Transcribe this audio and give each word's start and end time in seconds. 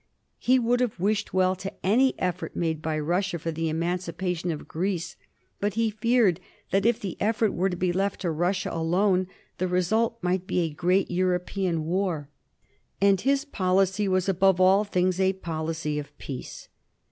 He 0.39 0.57
would 0.57 0.79
have 0.79 0.99
wished 0.99 1.31
well 1.31 1.55
to 1.57 1.71
any 1.85 2.17
effort 2.19 2.55
made 2.55 2.81
by 2.81 2.97
Russia 2.99 3.37
for 3.37 3.51
the 3.51 3.69
emancipation 3.69 4.49
of 4.49 4.67
Greece, 4.67 5.15
but 5.59 5.75
he 5.75 5.91
feared 5.91 6.39
that 6.71 6.87
if 6.87 6.99
the 6.99 7.17
effort 7.21 7.53
were 7.53 7.69
to 7.69 7.77
be 7.77 7.93
left 7.93 8.21
to 8.21 8.31
Russia 8.31 8.71
alone 8.73 9.27
the 9.59 9.67
result 9.67 10.17
might 10.23 10.47
be 10.47 10.61
a 10.61 10.73
great 10.73 11.11
European 11.11 11.85
war, 11.85 12.29
and 12.99 13.21
his 13.21 13.45
policy 13.45 14.07
was 14.07 14.27
above 14.27 14.59
all 14.59 14.83
things 14.83 15.19
a 15.19 15.33
policy 15.33 15.99
of 15.99 16.17
peace. 16.17 16.67